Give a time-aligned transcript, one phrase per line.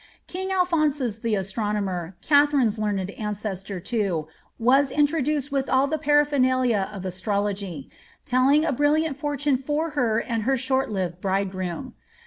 [0.25, 4.27] King Alphons the astronomer, Katharine's learned ancestor, too,
[4.57, 7.87] was intrc^ueed with all the paraphernalia of astrology,
[8.25, 11.93] telling a brilliant fortune for her and her short lived bridegroom.